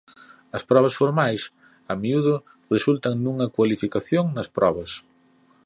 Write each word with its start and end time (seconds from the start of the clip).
As 0.57 0.63
probas 0.69 0.97
formais 1.01 1.41
a 1.91 1.93
miúdo 2.01 2.35
resultan 2.75 3.13
nunha 3.23 3.51
cualificación 3.55 4.25
nas 4.35 4.47
probas. 4.57 4.91